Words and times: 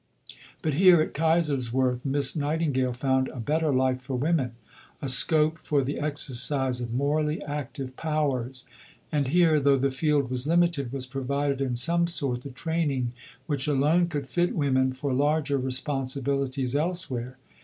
"But 0.63 0.73
here, 0.73 0.99
at 0.99 1.13
Kaiserswerth, 1.13 2.03
Miss 2.03 2.35
Nightingale 2.35 2.91
found 2.91 3.27
"a 3.27 3.39
better 3.39 3.71
life 3.71 4.01
for 4.01 4.15
women," 4.15 4.53
a 4.99 5.07
scope 5.07 5.59
for 5.59 5.83
the 5.83 5.99
exercise 5.99 6.81
of 6.81 6.91
"morally 6.91 7.39
active" 7.43 7.95
powers. 7.95 8.65
And 9.11 9.27
here, 9.27 9.59
though 9.59 9.77
the 9.77 9.91
field 9.91 10.31
was 10.31 10.47
limited, 10.47 10.91
was 10.91 11.05
provided 11.05 11.61
in 11.61 11.75
some 11.75 12.07
sort 12.07 12.41
the 12.41 12.49
training 12.49 13.13
which 13.45 13.67
alone 13.67 14.07
could 14.07 14.25
fit 14.25 14.55
women 14.55 14.91
for 14.91 15.13
larger 15.13 15.59
responsibilities 15.59 16.75
elsewhere. 16.75 17.37